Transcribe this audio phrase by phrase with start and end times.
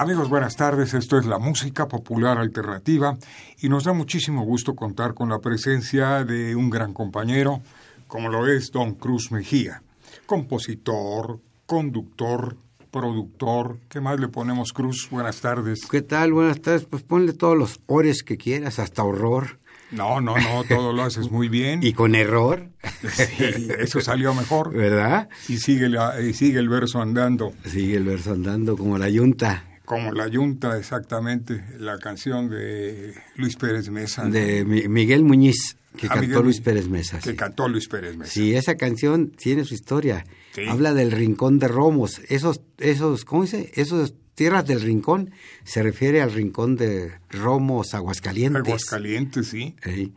[0.00, 0.94] Amigos, buenas tardes.
[0.94, 3.18] Esto es la música popular alternativa
[3.60, 7.60] y nos da muchísimo gusto contar con la presencia de un gran compañero,
[8.06, 9.82] como lo es Don Cruz Mejía,
[10.24, 12.56] compositor, conductor,
[12.90, 13.76] productor.
[13.90, 15.06] ¿Qué más le ponemos, Cruz?
[15.10, 15.80] Buenas tardes.
[15.90, 16.32] ¿Qué tal?
[16.32, 16.86] Buenas tardes.
[16.86, 19.58] Pues ponle todos los ores que quieras, hasta horror.
[19.90, 21.80] No, no, no, todo lo haces muy bien.
[21.82, 22.70] ¿Y con error?
[23.02, 24.72] Sí, eso salió mejor.
[24.72, 25.28] ¿Verdad?
[25.46, 27.52] Y sigue, la, y sigue el verso andando.
[27.66, 29.66] Sigue el verso andando como la yunta.
[29.90, 34.24] Como la Yunta, exactamente, la canción de Luis Pérez Mesa.
[34.24, 37.18] De Miguel Muñiz, que Ah, cantó Miguel Luis Pérez Mesa.
[37.18, 37.36] Que sí.
[37.36, 38.30] cantó Luis Pérez Mesa.
[38.30, 40.24] Sí, esa canción tiene su historia.
[40.52, 40.62] Sí.
[40.68, 42.20] Habla del rincón de Romos.
[42.28, 43.72] Esos, esos, ¿cómo dice?
[43.74, 45.32] Esos tierras del rincón
[45.64, 48.60] se refiere al rincón de Romos, Aguascalientes.
[48.62, 49.74] Aguascalientes, sí.
[49.82, 50.14] Sí.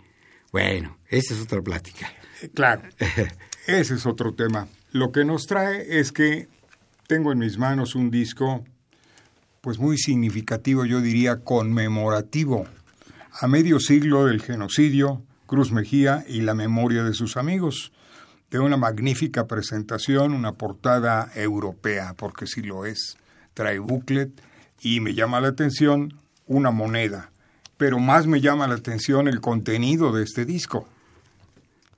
[0.51, 2.13] Bueno, esa es otra plática.
[2.43, 2.83] Eh, Claro,
[3.67, 4.67] ese es otro tema.
[4.91, 6.47] Lo que nos trae es que
[7.07, 8.63] tengo en mis manos un disco,
[9.63, 12.65] pues muy significativo, yo diría conmemorativo,
[13.39, 17.93] a medio siglo del genocidio, Cruz Mejía y la memoria de sus amigos,
[18.51, 23.15] de una magnífica presentación, una portada europea, porque sí lo es,
[23.53, 24.31] trae booklet
[24.81, 26.13] y me llama la atención
[26.45, 27.31] una moneda,
[27.77, 30.89] pero más me llama la atención el contenido de este disco.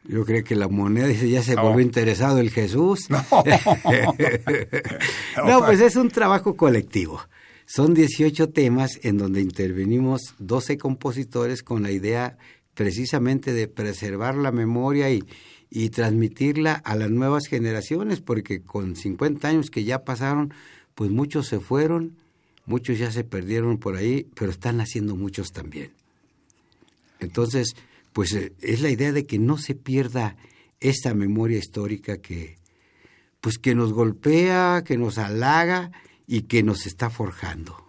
[0.04, 1.64] Yo creo que la moneda dice, ya se No.
[1.64, 3.08] volvió interesado el Jesús.
[5.36, 5.46] No.
[5.48, 7.22] No, pues es un trabajo colectivo.
[7.66, 12.38] Son 18 temas en donde intervenimos 12 compositores con la idea
[12.76, 15.24] precisamente de preservar la memoria y,
[15.70, 20.54] y transmitirla a las nuevas generaciones, porque con 50 años que ya pasaron,
[20.94, 22.18] pues muchos se fueron,
[22.66, 25.92] muchos ya se perdieron por ahí, pero están haciendo muchos también.
[27.20, 27.76] Entonces,
[28.14, 30.38] pues eh, es la idea de que no se pierda
[30.80, 32.58] esta memoria histórica que,
[33.42, 35.92] pues que nos golpea, que nos halaga
[36.28, 37.86] y que nos está forjando.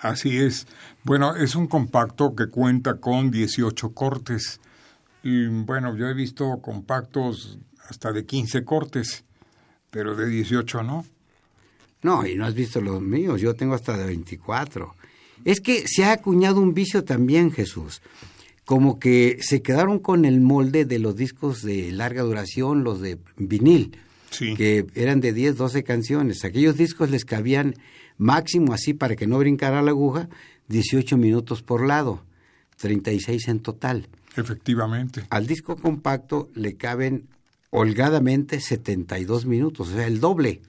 [0.00, 0.66] Así es.
[1.04, 4.60] Bueno, es un compacto que cuenta con 18 cortes.
[5.22, 9.24] Y bueno, yo he visto compactos hasta de 15 cortes,
[9.90, 11.04] pero de 18 no.
[12.02, 14.94] No, y no has visto los míos, yo tengo hasta de 24.
[15.44, 18.00] Es que se ha acuñado un vicio también, Jesús.
[18.64, 23.18] Como que se quedaron con el molde de los discos de larga duración, los de
[23.36, 23.98] vinil,
[24.30, 24.54] Sí.
[24.54, 26.44] que eran de 10, 12 canciones.
[26.44, 27.74] Aquellos discos les cabían
[28.16, 30.28] máximo así para que no brincara la aguja,
[30.68, 32.22] 18 minutos por lado,
[32.76, 34.08] 36 en total.
[34.36, 35.24] Efectivamente.
[35.30, 37.28] Al disco compacto le caben
[37.70, 40.60] holgadamente 72 minutos, o sea, el doble.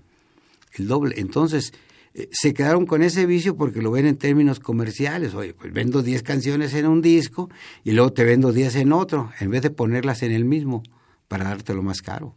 [0.74, 1.16] El doble.
[1.20, 1.74] Entonces,
[2.14, 5.34] eh, se quedaron con ese vicio porque lo ven en términos comerciales.
[5.34, 7.50] Oye, pues vendo 10 canciones en un disco
[7.84, 10.84] y luego te vendo 10 en otro, en vez de ponerlas en el mismo
[11.28, 12.36] para dártelo más caro.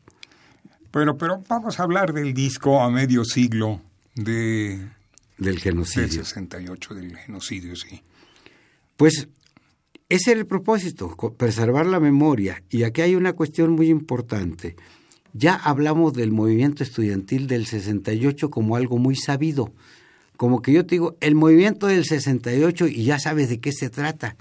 [0.94, 3.82] Bueno, pero vamos a hablar del disco a medio siglo
[4.15, 4.78] de,
[5.38, 6.25] Del del genocidio.
[6.25, 8.00] 68, del genocidio, sí.
[8.97, 9.27] Pues
[10.09, 12.62] ese era el propósito, preservar la memoria.
[12.71, 14.77] Y aquí hay una cuestión muy importante.
[15.32, 19.72] Ya hablamos del movimiento estudiantil del 68 como algo muy sabido.
[20.37, 23.91] Como que yo te digo, el movimiento del 68 y ya sabes de qué se
[23.91, 24.37] trata.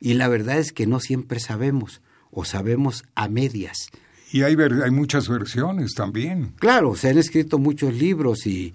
[0.00, 3.88] Y la verdad es que no siempre sabemos, o sabemos a medias.
[4.32, 6.54] Y hay, ver- hay muchas versiones también.
[6.58, 8.74] Claro, se han escrito muchos libros y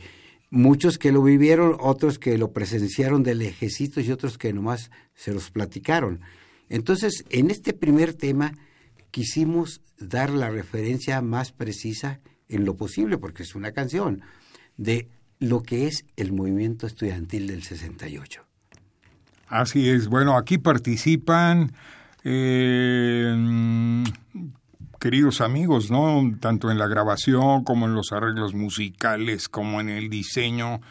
[0.49, 5.33] muchos que lo vivieron, otros que lo presenciaron del ejército y otros que nomás se
[5.33, 6.21] los platicaron.
[6.69, 8.53] Entonces, en este primer tema
[9.11, 14.21] quisimos dar la referencia más precisa en lo posible, porque es una canción,
[14.77, 15.07] de
[15.39, 18.43] lo que es el movimiento estudiantil del 68.
[19.47, 20.07] Así es.
[20.07, 21.71] Bueno, aquí participan
[22.23, 24.03] eh,
[24.99, 26.21] queridos amigos, ¿no?
[26.39, 30.81] Tanto en la grabación como en los arreglos musicales, como en el diseño,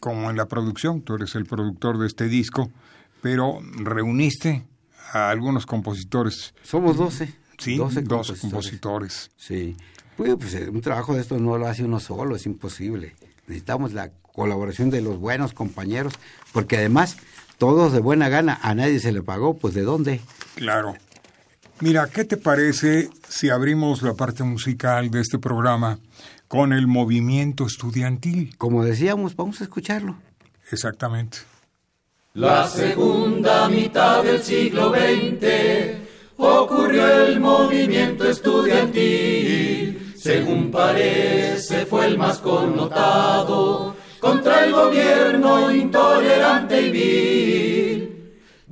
[0.00, 1.02] como en la producción.
[1.02, 2.70] Tú eres el productor de este disco,
[3.22, 4.66] pero reuniste
[5.12, 6.54] a algunos compositores.
[6.62, 7.32] Somos 12.
[7.58, 9.30] Sí, 12 dos compositores.
[9.36, 9.76] Sí.
[10.16, 13.14] Pues, pues, eh, un trabajo de esto no lo hace uno solo, es imposible.
[13.46, 16.14] necesitamos la colaboración de los buenos compañeros,
[16.52, 17.16] porque además
[17.58, 20.20] todos de buena gana, a nadie se le pagó, pues ¿de dónde?
[20.56, 20.94] Claro.
[21.80, 25.98] Mira, ¿qué te parece si abrimos la parte musical de este programa
[26.46, 28.54] con el movimiento estudiantil?
[28.56, 30.16] Como decíamos, vamos a escucharlo.
[30.70, 31.38] Exactamente.
[32.34, 35.98] La segunda mitad del siglo XX
[36.36, 40.14] ocurrió el movimiento estudiantil.
[40.16, 47.43] Según parece, fue el más connotado contra el gobierno intolerante y vil.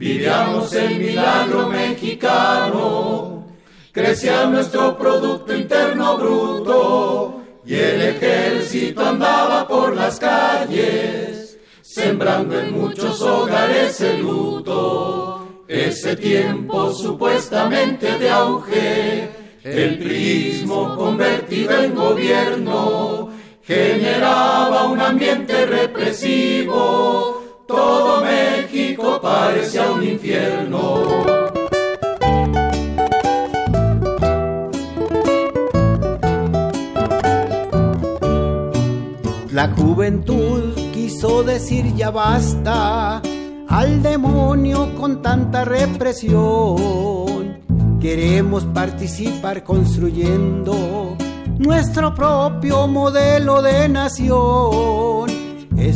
[0.03, 3.47] Vivíamos el milagro mexicano,
[3.93, 7.41] crecía nuestro Producto Interno Bruto.
[7.65, 15.63] Y el ejército andaba por las calles, sembrando en muchos hogares el luto.
[15.69, 19.31] Ese tiempo supuestamente de auge,
[19.63, 23.31] el prismo convertido en gobierno,
[23.63, 28.21] generaba un ambiente represivo, todo
[28.73, 30.95] México parecía un infierno.
[39.51, 43.21] La juventud quiso decir ya basta
[43.69, 46.41] al demonio con tanta represión.
[48.01, 51.15] Queremos participar construyendo
[51.59, 55.32] nuestro propio modelo de nación.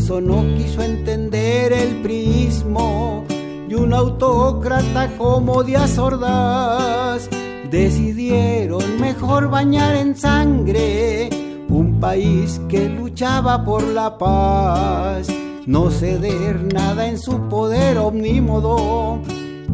[0.08, 3.24] No quiso entender el prismo
[3.68, 7.28] y un autócrata como Díaz Ordaz.
[7.72, 11.28] Decidieron mejor bañar en sangre
[11.68, 15.26] un país que luchaba por la paz,
[15.66, 19.18] no ceder nada en su poder omnímodo,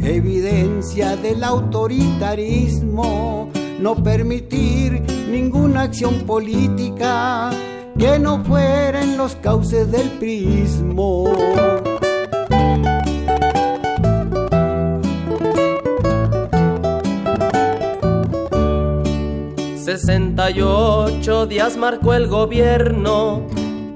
[0.01, 3.51] evidencia del autoritarismo
[3.83, 7.51] no permitir ninguna acción política
[7.99, 11.25] que no fuera en los cauces del prismo.
[19.85, 23.47] ...68 días marcó el gobierno...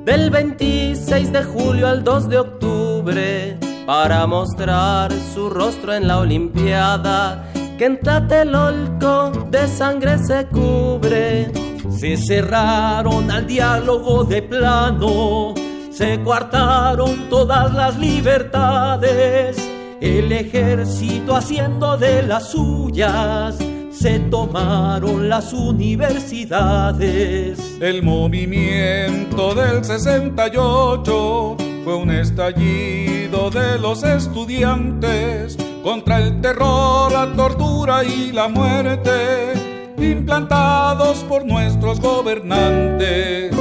[0.04, 3.58] ...del 26 de julio al 2 de octubre...
[3.86, 11.52] ...para mostrar su rostro en la Olimpiada que en Tlatelolco de sangre se cubre.
[11.90, 15.54] Se cerraron al diálogo de plano,
[15.90, 19.56] se coartaron todas las libertades.
[20.00, 23.56] El ejército haciendo de las suyas,
[23.90, 27.58] se tomaron las universidades.
[27.80, 38.04] El movimiento del 68 fue un estallido de los estudiantes contra el terror, la tortura
[38.04, 39.65] y la muerte
[39.98, 43.54] implantados por nuestros gobernantes.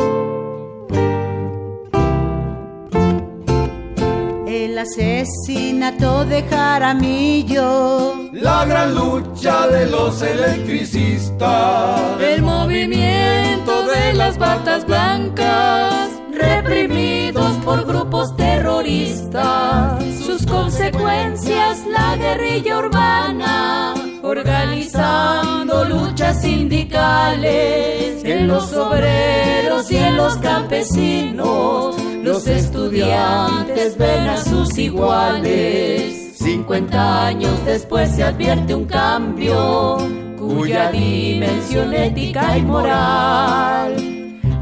[4.47, 14.85] El asesinato de Jaramillo, la gran lucha de los electricistas, el movimiento de las batas
[14.85, 23.93] blancas, reprimidos por grupos terroristas, sus consecuencias la guerrilla urbana,
[24.25, 34.75] organizando luchas sindicales en los obreros y en los campesinos, los estudiantes ven a sus
[34.79, 36.37] iguales.
[36.39, 39.97] 50 años después se advierte un cambio
[40.39, 43.95] cuya dimensión ética y moral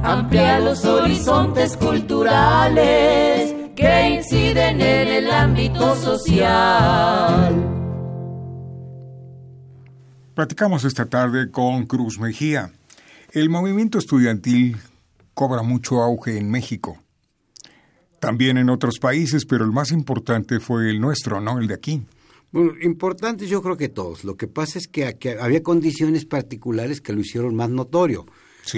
[0.04, 7.83] amplía los horizontes culturales que inciden en el ámbito social.
[10.36, 12.74] Platicamos esta tarde con Cruz Mejía.
[13.34, 14.78] El movimiento estudiantil
[15.36, 16.98] cobra mucho auge en México.
[18.20, 21.60] También en otros países, pero el más importante fue el nuestro, ¿no?
[21.60, 22.02] El de aquí.
[22.52, 24.24] Bueno, importantes yo creo que todos.
[24.24, 25.06] Lo que pasa es que,
[25.40, 28.26] había condiciones particulares que lo hicieron más notorio.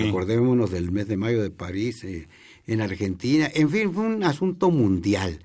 [0.09, 2.27] Acordémonos del mes de mayo de París, eh,
[2.67, 3.49] en Argentina.
[3.53, 5.39] En fin, fue un asunto mundial.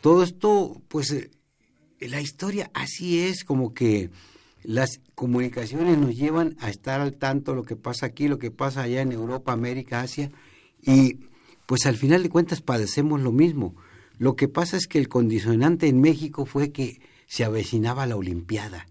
[0.00, 1.30] Todo esto, pues, eh,
[2.00, 4.10] la historia así es, como que
[4.62, 8.50] las comunicaciones nos llevan a estar al tanto de lo que pasa aquí, lo que
[8.50, 10.30] pasa allá en Europa, América, Asia,
[10.82, 11.18] y
[11.66, 13.74] pues al final de cuentas padecemos lo mismo.
[14.18, 18.86] Lo que pasa es que el condicionante en México fue que se avecinaba la Olimpiada.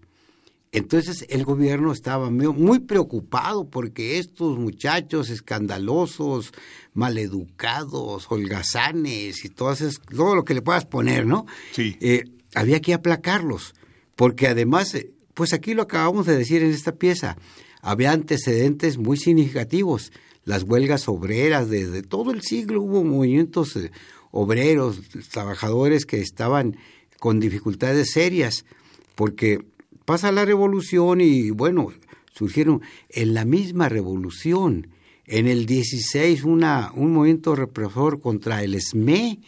[0.72, 6.52] Entonces el gobierno estaba muy preocupado porque estos muchachos escandalosos,
[6.94, 9.74] maleducados, holgazanes y todo,
[10.16, 11.46] todo lo que le puedas poner, ¿no?
[11.72, 11.96] Sí.
[12.00, 12.24] Eh,
[12.54, 13.74] había que aplacarlos,
[14.14, 17.38] porque además, eh, pues aquí lo acabamos de decir en esta pieza,
[17.80, 20.12] había antecedentes muy significativos.
[20.44, 23.90] Las huelgas obreras, desde todo el siglo hubo movimientos eh,
[24.32, 25.00] obreros,
[25.32, 26.76] trabajadores que estaban
[27.18, 28.66] con dificultades serias,
[29.14, 29.64] porque
[30.04, 31.88] pasa la revolución y bueno,
[32.34, 34.88] surgieron en la misma revolución.
[35.24, 39.40] En el 16 una, un movimiento represor contra el SME,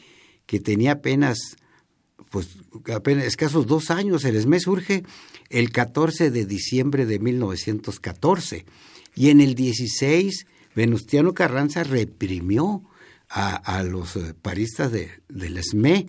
[0.47, 1.59] que tenía apenas,
[2.33, 2.49] pues,
[2.93, 4.25] apenas escasos dos años.
[4.25, 5.05] El SME surge
[5.51, 8.65] el 14 de diciembre de 1914.
[9.15, 12.83] Y en el 16, Venustiano Carranza reprimió
[13.29, 16.09] a, los eh, paristas de, del SME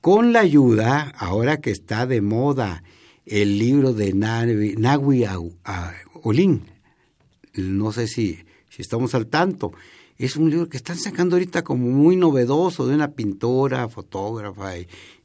[0.00, 2.82] con la ayuda, ahora que está de moda,
[3.24, 5.24] el libro de Nagui
[6.22, 6.66] Olin.
[7.54, 9.72] No sé si, si estamos al tanto.
[10.18, 14.74] Es un libro que están sacando ahorita como muy novedoso de una pintora, fotógrafa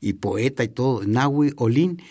[0.02, 2.02] y, poeta y todo, Nagui Olin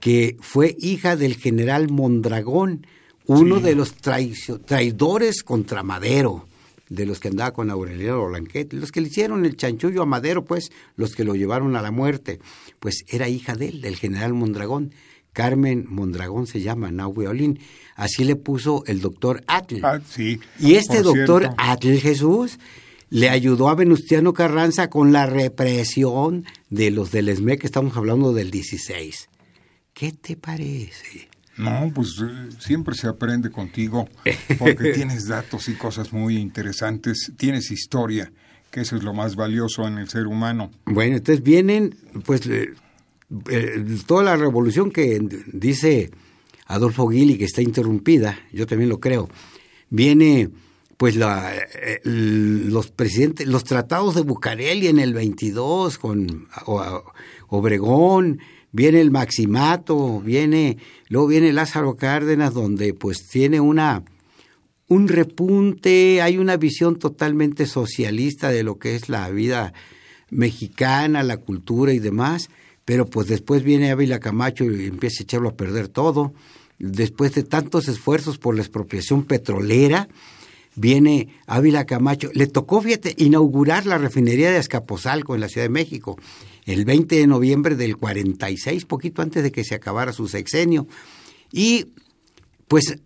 [0.00, 2.86] que fue hija del general Mondragón,
[3.26, 6.46] uno de los traidores contra Madero,
[6.88, 10.44] de los que andaba con Aureliano Blanquet, los que le hicieron el chanchullo a Madero,
[10.44, 12.38] pues, los que lo llevaron a la muerte,
[12.78, 14.92] pues era hija de él, del general Mondragón.
[15.36, 17.60] Carmen Mondragón se llama, Nahue Olin.
[17.94, 19.84] Así le puso el doctor Atl.
[19.84, 20.40] Ah, sí.
[20.58, 22.58] Y este doctor Atl Jesús
[23.10, 28.32] le ayudó a Venustiano Carranza con la represión de los del ESME, que estamos hablando
[28.32, 29.28] del 16.
[29.92, 31.28] ¿Qué te parece?
[31.58, 34.08] No, pues eh, siempre se aprende contigo
[34.58, 38.32] porque tienes datos y cosas muy interesantes, tienes historia,
[38.70, 40.70] que eso es lo más valioso en el ser humano.
[40.86, 42.48] Bueno, entonces vienen, pues,
[43.30, 45.20] eh, eh, toda la revolución que
[45.52, 46.10] dice
[46.66, 49.28] Adolfo Gili que está interrumpida, yo también lo creo,
[49.90, 50.50] viene
[50.96, 51.52] pues la,
[52.04, 56.48] los presidentes, los tratados de Bucareli en el 22 con
[57.48, 58.40] Obregón,
[58.72, 60.78] viene el Maximato, viene,
[61.08, 64.04] luego viene Lázaro Cárdenas, donde pues tiene una
[64.88, 69.72] un repunte, hay una visión totalmente socialista de lo que es la vida
[70.30, 72.50] mexicana, la cultura y demás,
[72.86, 76.32] pero pues después viene Ávila Camacho y empieza a echarlo a perder todo.
[76.78, 80.08] Después de tantos esfuerzos por la expropiación petrolera,
[80.76, 82.30] viene Ávila Camacho.
[82.32, 86.16] Le tocó, fíjate, inaugurar la refinería de Azcapotzalco en la Ciudad de México
[86.64, 90.86] el 20 de noviembre del 46, poquito antes de que se acabara su sexenio.
[91.52, 91.86] Y
[92.68, 92.98] pues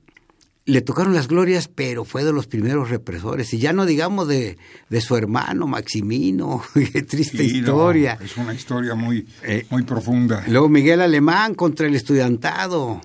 [0.70, 3.52] le tocaron las glorias, pero fue de los primeros represores.
[3.52, 4.56] Y ya no digamos de,
[4.88, 6.62] de su hermano Maximino,
[6.92, 8.18] qué triste historia.
[8.22, 10.44] es una historia muy, eh, muy profunda.
[10.48, 13.00] Luego Miguel Alemán contra el estudiantado.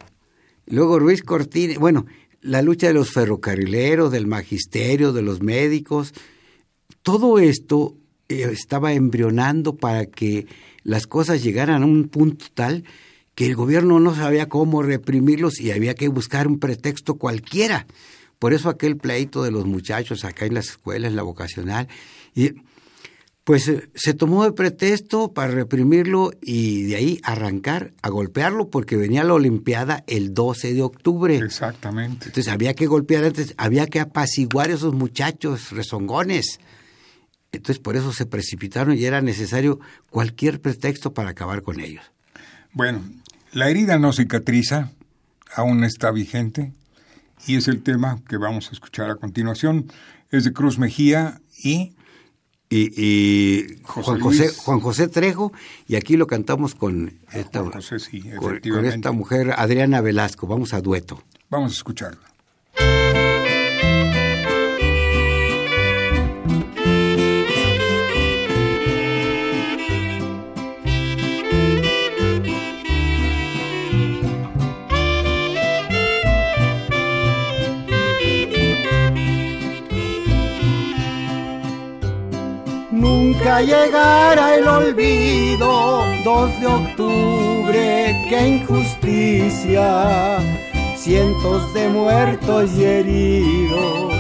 [0.67, 1.77] Luego Ruiz Cortines.
[1.79, 2.05] Bueno,
[2.41, 6.13] la lucha de los ferrocarrileros, del magisterio, de los médicos.
[7.01, 7.95] Todo esto
[8.29, 10.45] eh, estaba embrionando para que
[10.84, 12.84] las cosas llegaran a un punto tal
[13.36, 17.86] que el gobierno no sabía cómo reprimirlos y había que buscar un pretexto cualquiera.
[18.39, 21.88] Por eso aquel pleito de los muchachos acá en las escuelas, en la vocacional,
[22.34, 22.54] y
[23.44, 28.98] pues eh, se tomó de pretexto para reprimirlo y de ahí arrancar a golpearlo porque
[28.98, 31.38] venía la Olimpiada el 12 de octubre.
[31.38, 32.27] Exactamente.
[32.27, 36.60] Entonces había que golpear antes, había que apaciguar a esos muchachos rezongones.
[37.51, 42.14] Entonces por eso se precipitaron y era necesario cualquier pretexto para acabar con ellos.
[42.75, 43.01] Bueno,
[43.53, 44.91] la herida no cicatriza,
[45.55, 46.74] aún está vigente,
[47.48, 49.89] y es el tema que vamos a escuchar a continuación.
[50.29, 51.96] Es de Cruz Mejía y...
[52.67, 55.53] Y, Juan, José, Juan José Trejo,
[55.88, 60.46] y aquí lo cantamos con esta, con esta mujer Adriana Velasco.
[60.46, 61.24] Vamos a dueto.
[61.50, 62.35] Vamos a escucharlo.
[83.36, 86.04] Nunca llegara el olvido.
[86.24, 90.38] 2 de octubre, qué injusticia.
[90.96, 94.13] Cientos de muertos y heridos,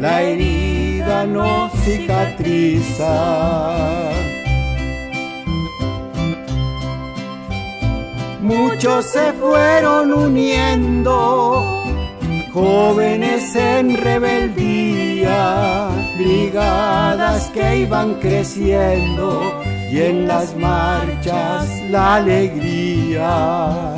[0.00, 3.12] la herida no cicatriza.
[8.40, 11.82] Muchos se fueron uniendo
[12.52, 15.88] jóvenes en rebeldía,
[16.22, 23.92] brigadas que iban creciendo y en las marchas la alegría.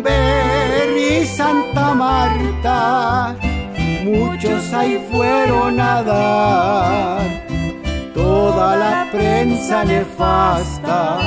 [0.00, 0.29] Santa
[4.04, 7.20] Muchos ahí fueron a dar.
[8.14, 11.18] Toda la prensa nefasta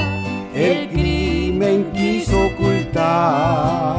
[0.53, 3.97] el crimen quiso ocultar.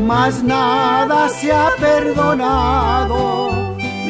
[0.00, 3.50] Mas nada se ha perdonado,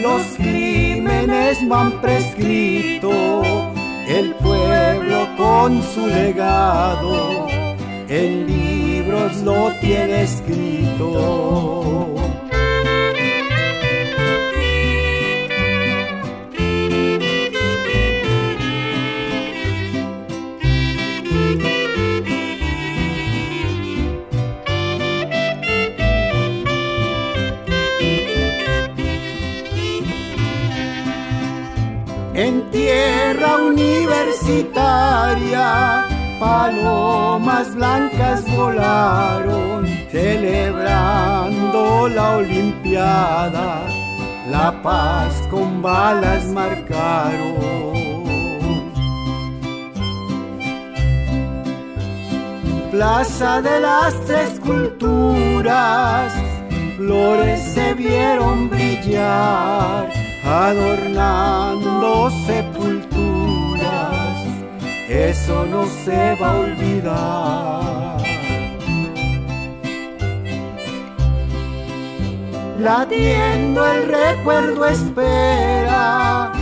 [0.02, 3.46] los crímenes van prescritos
[4.06, 7.55] el pueblo con su legado
[8.08, 12.14] en libros lo tiene escrito.
[32.34, 36.05] En tierra universitaria,
[36.38, 43.80] palomas blancas volaron, celebrando la Olimpiada,
[44.50, 47.96] la paz con balas marcaron.
[52.90, 56.32] Plaza de las Tres Culturas,
[56.96, 60.10] flores se vieron brillar
[60.46, 62.65] adornando sepulturas,
[65.16, 68.16] eso no se va a olvidar.
[72.78, 76.52] Latiendo el recuerdo espera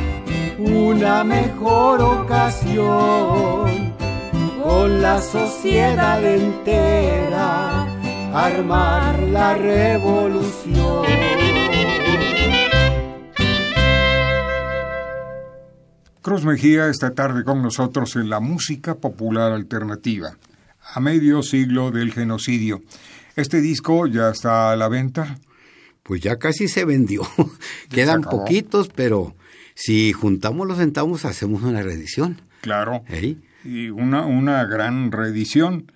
[0.58, 3.92] una mejor ocasión
[4.62, 7.86] con la sociedad entera
[8.32, 11.43] armar la revolución.
[16.24, 20.38] Cruz Mejía esta tarde con nosotros en la música popular alternativa,
[20.94, 22.80] a medio siglo del genocidio.
[23.36, 25.36] Este disco ya está a la venta.
[26.02, 27.20] Pues ya casi se vendió.
[27.90, 29.36] Quedan poquitos, pero
[29.74, 32.40] si juntamos los centavos hacemos una reedición.
[32.62, 33.04] Claro.
[33.62, 35.92] Y una, una gran reedición.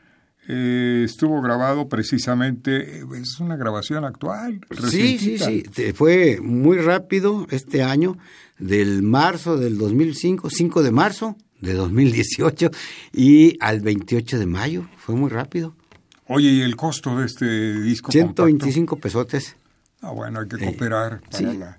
[0.47, 4.61] Eh, estuvo grabado precisamente, es una grabación actual.
[4.91, 8.19] Sí, sí, sí, fue muy rápido este año
[8.59, 12.71] del marzo del 2005, 5 de marzo de 2018
[13.13, 14.89] y al 28 de mayo.
[14.97, 15.75] Fue muy rápido.
[16.27, 18.13] Oye, ¿y el costo de este disco?
[18.13, 19.57] 125 pesotes.
[20.01, 21.79] Ah, bueno, hay que cooperar para la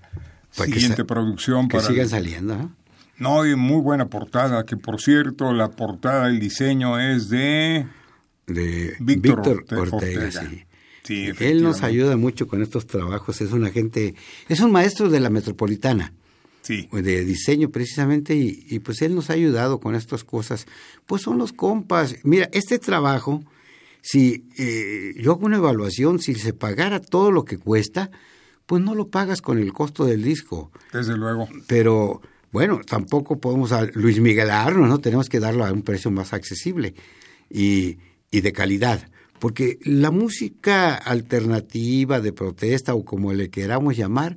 [0.52, 1.68] siguiente producción.
[1.68, 2.58] Que sigan saliendo.
[2.58, 2.76] ¿no?
[3.18, 7.86] No, y muy buena portada, que por cierto, la portada, el diseño es de...
[8.48, 10.32] De Víctor, Ortega.
[11.04, 11.32] sí.
[11.40, 14.16] Él nos ayuda mucho con estos trabajos, es un agente,
[14.48, 16.14] es un maestro de la metropolitana
[16.92, 20.66] de diseño precisamente, y, pues él nos ha ayudado con estas cosas.
[21.06, 22.16] Pues son los compas.
[22.24, 23.44] Mira, este trabajo,
[24.02, 28.12] si eh, yo hago una evaluación, si se pagara todo lo que cuesta,
[28.66, 30.72] pues no lo pagas con el costo del disco.
[30.94, 31.50] Desde luego.
[31.68, 35.00] Pero bueno, tampoco podemos a Luis Miguel Arno, ¿no?
[35.00, 36.94] Tenemos que darlo a un precio más accesible
[37.50, 37.98] y,
[38.32, 39.10] y de calidad.
[39.40, 44.36] Porque la música alternativa de protesta o como le queramos llamar,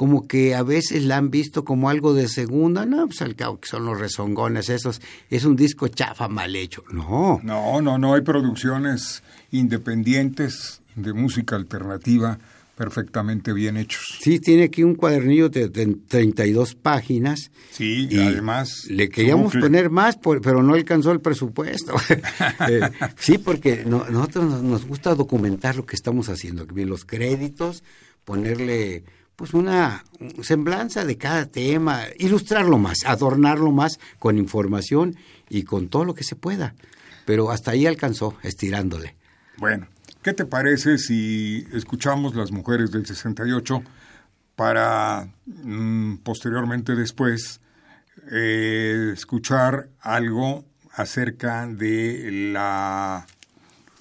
[0.00, 3.60] como que a veces la han visto como algo de segunda, no, pues al cabo
[3.60, 7.38] que son los rezongones esos, es un disco chafa mal hecho, no.
[7.42, 12.38] No, no, no, hay producciones independientes de música alternativa
[12.76, 14.16] perfectamente bien hechos.
[14.22, 17.50] Sí, tiene aquí un cuadernillo de, de 32 páginas.
[17.70, 18.86] Sí, y además...
[18.88, 21.92] Le queríamos poner más, pero no alcanzó el presupuesto.
[22.70, 22.80] Eh,
[23.18, 27.82] sí, porque no, nosotros nos gusta documentar lo que estamos haciendo, los créditos,
[28.24, 29.04] ponerle
[29.40, 30.04] pues una
[30.42, 35.16] semblanza de cada tema, ilustrarlo más, adornarlo más con información
[35.48, 36.74] y con todo lo que se pueda.
[37.24, 39.16] Pero hasta ahí alcanzó, estirándole.
[39.56, 39.88] Bueno,
[40.20, 43.82] ¿qué te parece si escuchamos las mujeres del 68
[44.56, 47.62] para mm, posteriormente después
[48.30, 53.26] eh, escuchar algo acerca de la,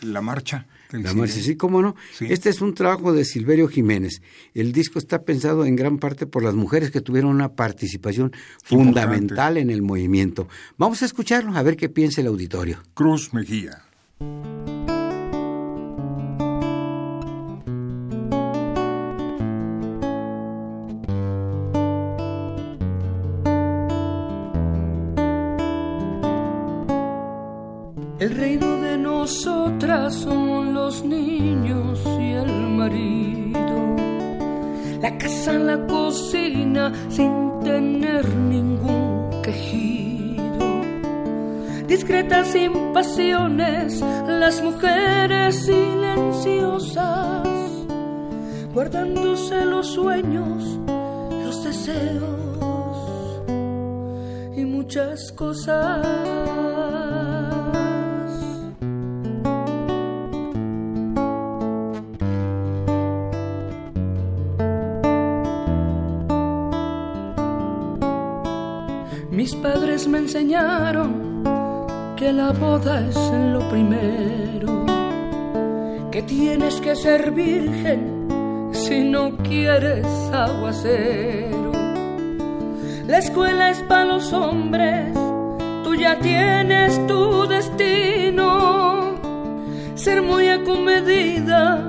[0.01, 0.65] la marcha?
[0.91, 1.95] La sí, cómo no.
[2.19, 4.23] Este es un trabajo de Silverio Jiménez.
[4.55, 8.31] El disco está pensado en gran parte por las mujeres que tuvieron una participación
[8.63, 10.47] fundamental en el movimiento.
[10.77, 12.81] Vamos a escucharlo, a ver qué piensa el auditorio.
[12.95, 13.83] Cruz Mejía.
[32.19, 33.95] Y el marido.
[35.01, 39.89] La casa la cocina sin tener ningún quejido.
[41.87, 47.47] discretas sin pasiones, las mujeres silenciosas,
[48.73, 50.79] guardándose los sueños,
[51.43, 53.41] los deseos
[54.55, 57.08] y muchas cosas.
[70.09, 71.43] Me enseñaron
[72.17, 73.15] que la boda es
[73.53, 74.85] lo primero,
[76.11, 78.27] que tienes que ser virgen
[78.71, 81.71] si no quieres aguacero.
[83.07, 85.13] La escuela es para los hombres,
[85.83, 89.15] tú ya tienes tu destino,
[89.95, 91.87] ser muy acomedida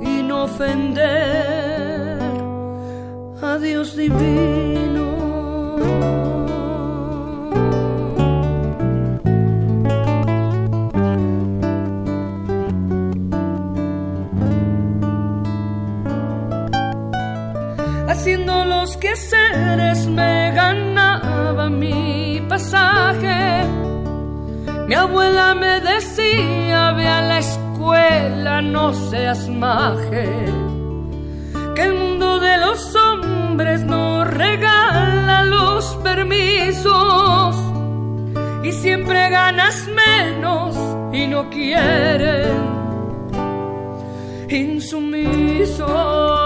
[0.00, 2.18] y no ofender
[3.42, 4.97] a Dios divino.
[28.62, 30.28] No seas maje.
[31.74, 37.56] Que el mundo de los hombres no regala los permisos.
[38.62, 40.76] Y siempre ganas menos
[41.12, 42.78] y no quieren
[44.50, 46.37] insumiso.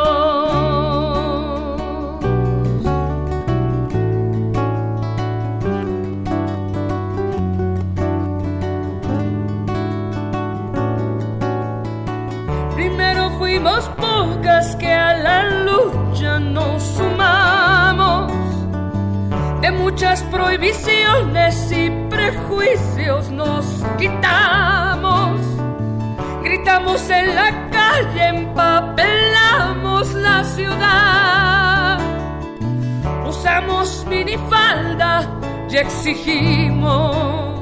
[14.01, 18.33] Pocas que a la lucha nos sumamos.
[19.61, 23.65] De muchas prohibiciones y prejuicios nos
[23.99, 25.41] quitamos.
[26.43, 31.99] Gritamos en la calle, empapelamos la ciudad.
[33.27, 35.27] Usamos minifalda
[35.71, 37.53] y exigimos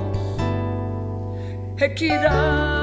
[1.79, 2.81] equidad.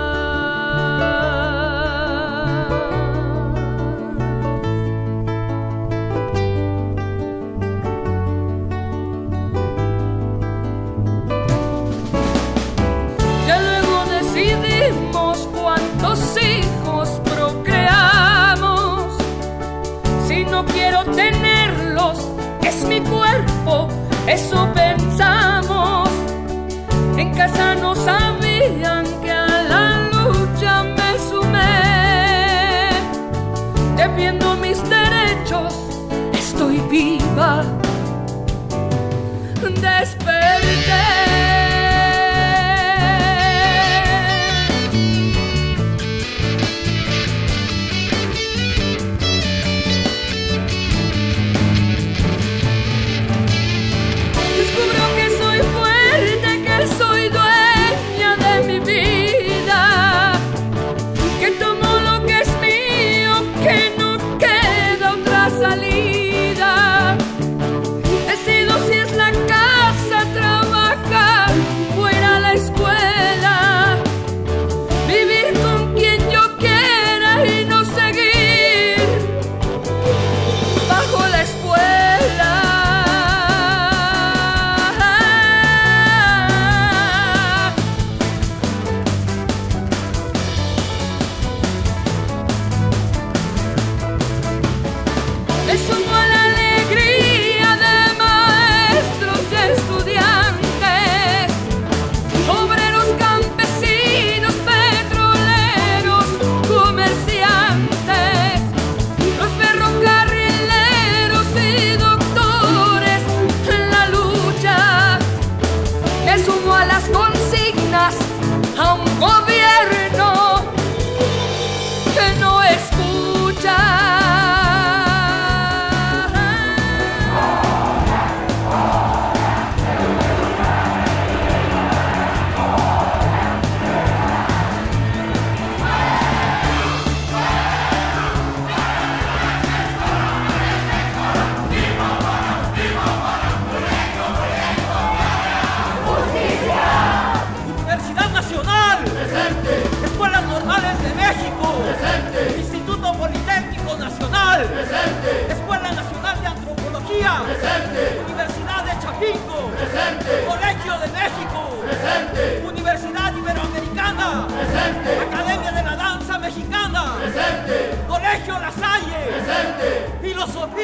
[24.28, 24.77] Eso pensamos.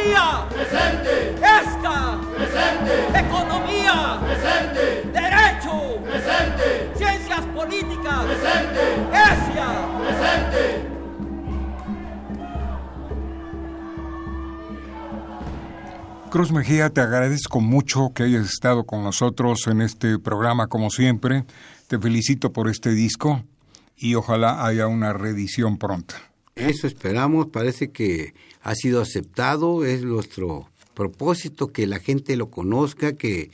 [0.03, 0.47] Policía.
[0.49, 1.35] Presente.
[1.35, 2.19] Esta.
[2.35, 3.19] Presente.
[3.19, 4.19] Economía.
[4.25, 5.09] Presente.
[5.13, 6.03] Derecho.
[6.03, 6.91] Presente.
[6.95, 8.25] Ciencias políticas.
[8.25, 8.83] Presente.
[9.11, 9.67] Esia.
[9.99, 10.89] Presente.
[16.29, 21.45] Cruz Mejía, te agradezco mucho que hayas estado con nosotros en este programa como siempre.
[21.87, 23.43] Te felicito por este disco
[23.95, 26.32] y ojalá haya una reedición pronta.
[26.55, 33.13] Eso esperamos, parece que ha sido aceptado, es nuestro propósito que la gente lo conozca,
[33.13, 33.49] que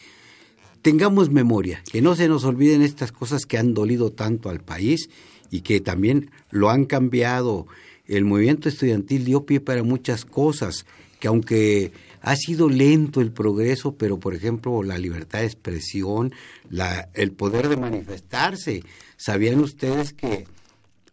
[0.82, 5.10] tengamos memoria, que no se nos olviden estas cosas que han dolido tanto al país
[5.50, 7.68] y que también lo han cambiado.
[8.06, 10.86] El movimiento estudiantil dio pie para muchas cosas,
[11.20, 16.34] que aunque ha sido lento el progreso, pero por ejemplo la libertad de expresión,
[16.70, 18.84] la, el poder de manifestarse.
[19.16, 20.46] ¿Sabían ustedes que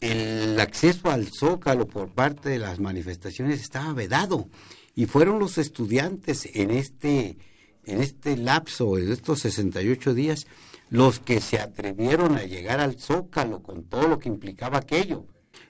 [0.00, 4.48] el acceso al zócalo por parte de las manifestaciones estaba vedado?
[4.94, 7.36] Y fueron los estudiantes en este,
[7.84, 10.46] en este lapso, en estos 68 días,
[10.88, 15.26] los que se atrevieron a llegar al zócalo con todo lo que implicaba aquello.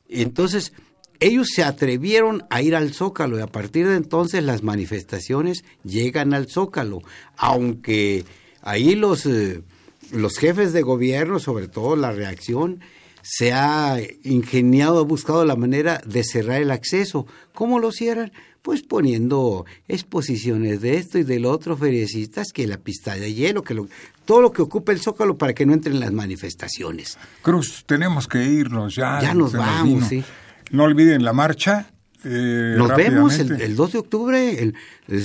[0.08, 0.72] Entonces,
[1.20, 6.34] ellos se atrevieron a ir al Zócalo y a partir de entonces las manifestaciones llegan
[6.34, 7.00] al Zócalo,
[7.36, 8.24] aunque
[8.60, 9.62] ahí los, eh,
[10.12, 12.80] los jefes de gobierno, sobre todo la reacción,
[13.28, 17.26] se ha ingeniado, ha buscado la manera de cerrar el acceso.
[17.54, 18.30] ¿Cómo lo cierran?
[18.62, 23.74] Pues poniendo exposiciones de esto y del otro, feriecistas, que la pista de hielo, que
[23.74, 23.88] lo,
[24.24, 27.18] todo lo que ocupa el Zócalo para que no entren las manifestaciones.
[27.42, 29.20] Cruz, tenemos que irnos ya.
[29.20, 30.22] Ya nos vamos, sí.
[30.70, 31.90] No olviden la marcha.
[32.24, 34.74] Eh, Nos vemos el, el, 2 de octubre, el,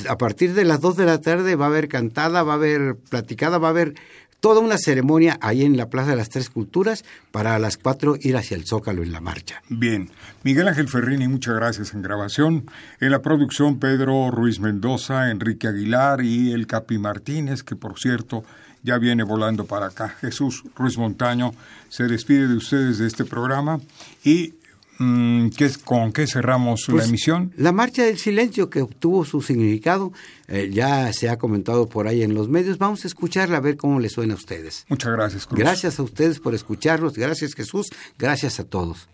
[0.07, 2.95] a partir de las 2 de la tarde va a haber cantada, va a haber
[2.95, 3.95] platicada, va a haber
[4.41, 8.15] toda una ceremonia ahí en la Plaza de las Tres Culturas para a las 4
[8.19, 9.61] ir hacia el Zócalo en la marcha.
[9.69, 10.09] Bien,
[10.43, 12.65] Miguel Ángel Ferrini, muchas gracias en grabación.
[12.99, 18.43] En la producción Pedro Ruiz Mendoza, Enrique Aguilar y el Capi Martínez, que por cierto
[18.83, 20.09] ya viene volando para acá.
[20.21, 21.51] Jesús Ruiz Montaño
[21.89, 23.79] se despide de ustedes de este programa
[24.23, 24.55] y
[25.03, 27.51] Mm, ¿Qué, ¿Con qué cerramos pues, la emisión?
[27.57, 30.13] La marcha del silencio que obtuvo su significado,
[30.47, 32.77] eh, ya se ha comentado por ahí en los medios.
[32.77, 34.85] Vamos a escucharla a ver cómo le suena a ustedes.
[34.89, 35.59] Muchas gracias, Cruz.
[35.59, 37.13] Gracias a ustedes por escucharnos.
[37.13, 37.87] Gracias, Jesús.
[38.19, 39.07] Gracias a todos.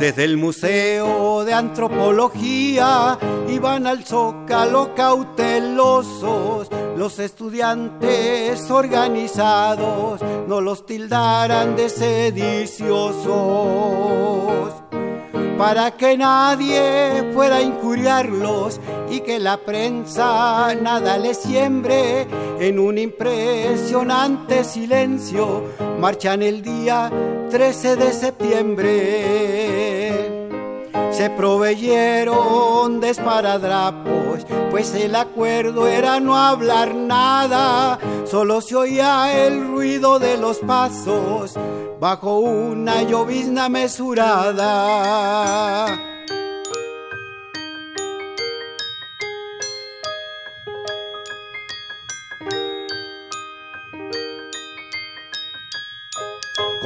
[0.00, 0.85] Desde el Museo
[1.56, 6.68] Antropología iban al zócalo cautelosos.
[6.98, 13.24] Los estudiantes organizados no los tildaran de sediciosos.
[15.56, 22.26] Para que nadie fuera a incuriarlos y que la prensa nada les siembre
[22.60, 25.64] en un impresionante silencio,
[25.98, 27.10] marchan el día
[27.48, 29.45] 13 de septiembre.
[31.16, 39.66] Se proveyeron de esparadrapos, pues el acuerdo era no hablar nada, solo se oía el
[39.66, 41.54] ruido de los pasos
[41.98, 44.66] bajo una llovizna mesurada.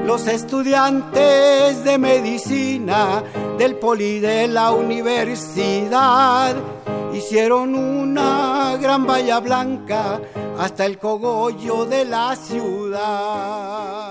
[0.05, 3.23] Los estudiantes de medicina
[3.57, 6.55] del poli de la universidad
[7.13, 10.19] hicieron una gran valla blanca
[10.57, 14.10] hasta el cogollo de la ciudad.